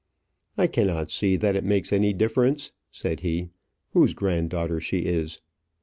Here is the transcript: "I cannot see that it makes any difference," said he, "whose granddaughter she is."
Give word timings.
"I 0.57 0.65
cannot 0.65 1.11
see 1.11 1.35
that 1.35 1.55
it 1.55 1.63
makes 1.63 1.93
any 1.93 2.11
difference," 2.11 2.71
said 2.89 3.19
he, 3.19 3.51
"whose 3.91 4.15
granddaughter 4.15 4.81
she 4.81 5.01
is." 5.01 5.41